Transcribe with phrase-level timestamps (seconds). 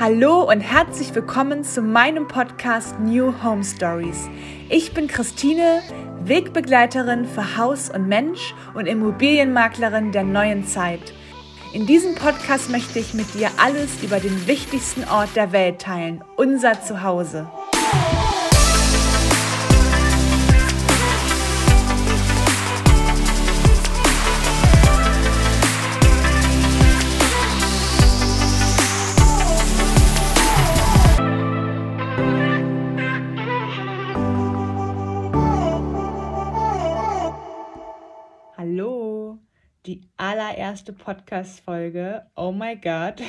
[0.00, 4.28] Hallo und herzlich willkommen zu meinem Podcast New Home Stories.
[4.68, 5.82] Ich bin Christine,
[6.20, 11.12] Wegbegleiterin für Haus und Mensch und Immobilienmaklerin der neuen Zeit.
[11.72, 16.22] In diesem Podcast möchte ich mit dir alles über den wichtigsten Ort der Welt teilen,
[16.36, 17.50] unser Zuhause.
[40.16, 42.26] Allererste Podcast-Folge.
[42.36, 43.22] Oh my God.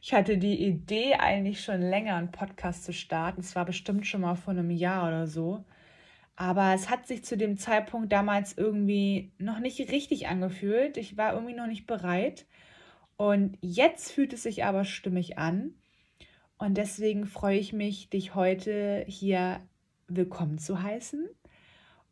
[0.00, 3.40] Ich hatte die Idee eigentlich schon länger, einen Podcast zu starten.
[3.40, 5.64] Es war bestimmt schon mal vor einem Jahr oder so.
[6.36, 10.96] Aber es hat sich zu dem Zeitpunkt damals irgendwie noch nicht richtig angefühlt.
[10.96, 12.46] Ich war irgendwie noch nicht bereit.
[13.16, 15.74] Und jetzt fühlt es sich aber stimmig an.
[16.58, 19.60] Und deswegen freue ich mich, dich heute hier
[20.08, 21.28] willkommen zu heißen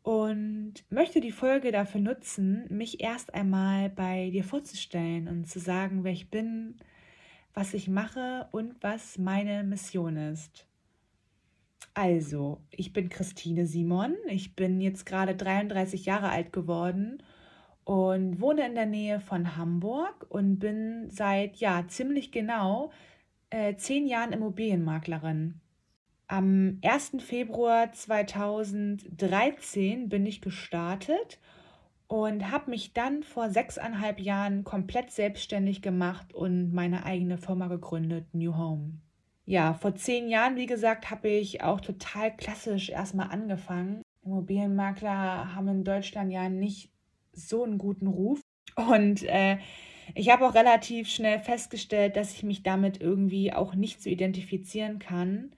[0.05, 6.03] und möchte die Folge dafür nutzen, mich erst einmal bei dir vorzustellen und zu sagen,
[6.03, 6.75] wer ich bin,
[7.55, 10.67] was ich mache und was meine Mission ist.
[11.95, 17.23] Also, ich bin Christine Simon, ich bin jetzt gerade 33 Jahre alt geworden
[17.83, 22.91] und wohne in der Nähe von Hamburg und bin seit ja ziemlich genau
[23.49, 25.61] äh, zehn Jahren Immobilienmaklerin.
[26.27, 27.17] Am 1.
[27.19, 31.39] Februar 2013 bin ich gestartet
[32.07, 38.25] und habe mich dann vor sechseinhalb Jahren komplett selbstständig gemacht und meine eigene Firma gegründet,
[38.33, 38.93] New Home.
[39.45, 44.01] Ja, vor zehn Jahren, wie gesagt, habe ich auch total klassisch erstmal angefangen.
[44.23, 46.89] Immobilienmakler haben in Deutschland ja nicht
[47.33, 48.41] so einen guten Ruf.
[48.75, 49.59] Und äh,
[50.15, 54.97] ich habe auch relativ schnell festgestellt, dass ich mich damit irgendwie auch nicht so identifizieren
[54.97, 55.51] kann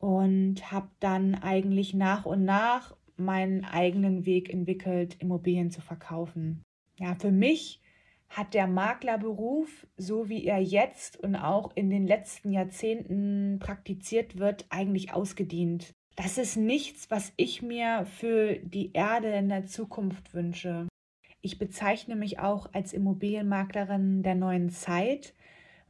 [0.00, 6.62] und habe dann eigentlich nach und nach meinen eigenen Weg entwickelt, Immobilien zu verkaufen.
[6.98, 7.80] Ja, für mich
[8.30, 14.66] hat der Maklerberuf, so wie er jetzt und auch in den letzten Jahrzehnten praktiziert wird,
[14.70, 15.92] eigentlich ausgedient.
[16.16, 20.88] Das ist nichts, was ich mir für die Erde in der Zukunft wünsche.
[21.42, 25.34] Ich bezeichne mich auch als Immobilienmaklerin der neuen Zeit,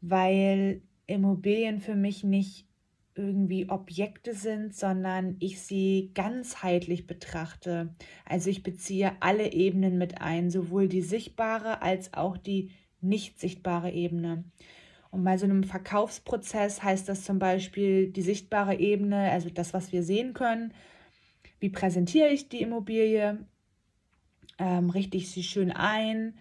[0.00, 2.69] weil Immobilien für mich nicht
[3.14, 7.94] irgendwie Objekte sind, sondern ich sie ganzheitlich betrachte.
[8.24, 12.70] Also ich beziehe alle Ebenen mit ein, sowohl die sichtbare als auch die
[13.00, 14.44] nicht sichtbare Ebene.
[15.10, 19.92] Und bei so einem Verkaufsprozess heißt das zum Beispiel die sichtbare Ebene, also das, was
[19.92, 20.72] wir sehen können.
[21.58, 23.38] Wie präsentiere ich die Immobilie?
[24.58, 26.34] Ähm, richte ich sie schön ein?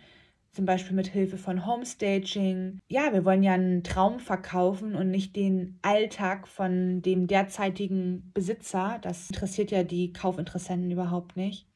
[0.51, 2.79] Zum Beispiel mit Hilfe von Homestaging.
[2.87, 8.99] Ja, wir wollen ja einen Traum verkaufen und nicht den Alltag von dem derzeitigen Besitzer.
[9.01, 11.67] Das interessiert ja die Kaufinteressenten überhaupt nicht.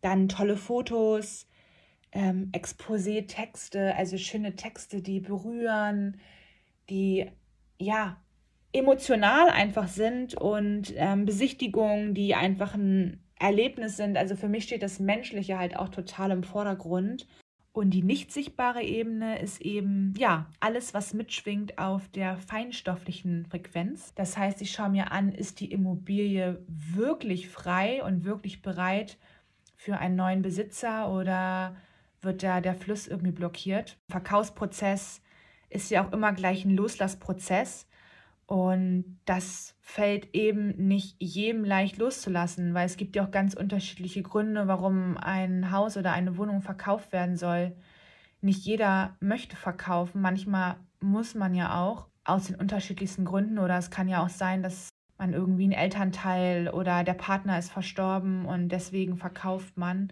[0.00, 1.46] Dann tolle Fotos,
[2.12, 6.18] ähm, Exposé-Texte, also schöne Texte, die berühren,
[6.90, 7.26] die
[7.78, 8.16] ja
[8.72, 14.16] emotional einfach sind und ähm, Besichtigungen, die einfach ein Erlebnis sind.
[14.16, 17.26] Also für mich steht das Menschliche halt auch total im Vordergrund.
[17.78, 24.12] Und die nicht sichtbare Ebene ist eben, ja, alles, was mitschwingt auf der feinstofflichen Frequenz.
[24.16, 29.16] Das heißt, ich schaue mir an, ist die Immobilie wirklich frei und wirklich bereit
[29.76, 31.76] für einen neuen Besitzer oder
[32.20, 33.96] wird da der Fluss irgendwie blockiert?
[34.08, 35.22] Verkaufsprozess
[35.70, 37.86] ist ja auch immer gleich ein Loslassprozess.
[38.48, 44.22] Und das fällt eben nicht jedem leicht loszulassen, weil es gibt ja auch ganz unterschiedliche
[44.22, 47.76] Gründe, warum ein Haus oder eine Wohnung verkauft werden soll.
[48.40, 50.22] Nicht jeder möchte verkaufen.
[50.22, 54.62] Manchmal muss man ja auch aus den unterschiedlichsten Gründen oder es kann ja auch sein,
[54.62, 54.88] dass
[55.18, 60.10] man irgendwie einen Elternteil oder der Partner ist verstorben und deswegen verkauft man.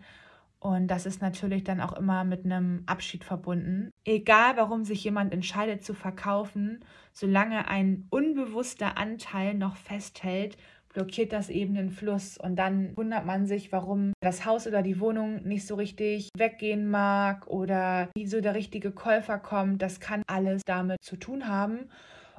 [0.58, 3.90] Und das ist natürlich dann auch immer mit einem Abschied verbunden.
[4.04, 10.56] Egal, warum sich jemand entscheidet zu verkaufen, solange ein unbewusster Anteil noch festhält,
[10.96, 12.38] blockiert das eben den Fluss.
[12.38, 16.90] Und dann wundert man sich, warum das Haus oder die Wohnung nicht so richtig weggehen
[16.90, 19.82] mag oder wie so der richtige Käufer kommt.
[19.82, 21.90] Das kann alles damit zu tun haben.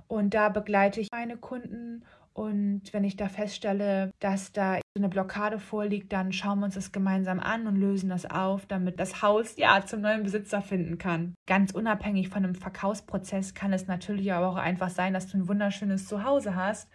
[0.07, 2.03] Und da begleite ich meine Kunden
[2.37, 6.91] und wenn ich da feststelle, dass da eine Blockade vorliegt, dann schauen wir uns das
[6.91, 11.33] gemeinsam an und lösen das auf, damit das Haus ja zum neuen Besitzer finden kann.
[11.47, 15.47] Ganz unabhängig von einem Verkaufsprozess kann es natürlich aber auch einfach sein, dass du ein
[15.47, 16.91] wunderschönes Zuhause hast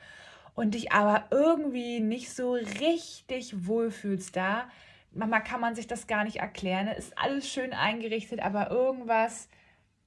[0.55, 4.69] und dich aber irgendwie nicht so richtig wohlfühlst da.
[5.11, 6.87] Manchmal kann man sich das gar nicht erklären.
[6.87, 9.49] Es ist alles schön eingerichtet, aber irgendwas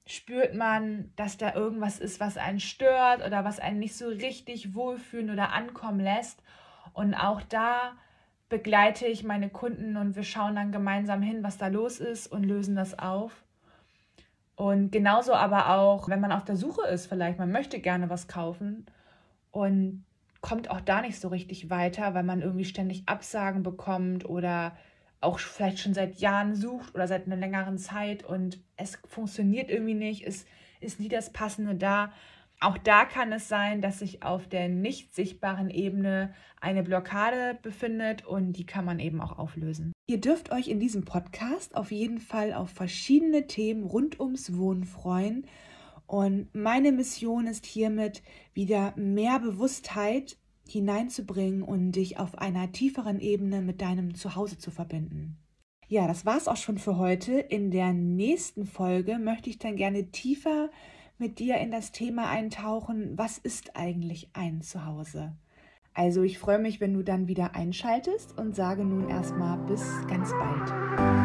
[0.06, 4.74] spürt man, dass da irgendwas ist, was einen stört oder was einen nicht so richtig
[4.74, 6.42] wohlfühlen oder ankommen lässt.
[6.92, 7.92] Und auch da
[8.48, 12.44] begleite ich meine Kunden und wir schauen dann gemeinsam hin, was da los ist und
[12.44, 13.42] lösen das auf.
[14.54, 18.28] Und genauso aber auch, wenn man auf der Suche ist, vielleicht, man möchte gerne was
[18.28, 18.86] kaufen
[19.50, 20.04] und
[20.40, 24.76] kommt auch da nicht so richtig weiter, weil man irgendwie ständig Absagen bekommt oder
[25.26, 29.94] auch vielleicht schon seit Jahren sucht oder seit einer längeren Zeit und es funktioniert irgendwie
[29.94, 30.46] nicht, es
[30.80, 32.12] ist nie das Passende da.
[32.60, 38.24] Auch da kann es sein, dass sich auf der nicht sichtbaren Ebene eine Blockade befindet
[38.24, 39.92] und die kann man eben auch auflösen.
[40.06, 44.84] Ihr dürft euch in diesem Podcast auf jeden Fall auf verschiedene Themen rund ums Wohnen
[44.84, 45.46] freuen.
[46.06, 48.22] Und meine Mission ist hiermit
[48.54, 50.38] wieder mehr Bewusstheit
[50.68, 55.38] hineinzubringen und dich auf einer tieferen Ebene mit deinem Zuhause zu verbinden.
[55.88, 57.38] Ja, das war's auch schon für heute.
[57.38, 60.70] In der nächsten Folge möchte ich dann gerne tiefer
[61.18, 65.36] mit dir in das Thema eintauchen, was ist eigentlich ein Zuhause?
[65.94, 70.30] Also ich freue mich, wenn du dann wieder einschaltest und sage nun erstmal bis ganz
[70.32, 71.15] bald.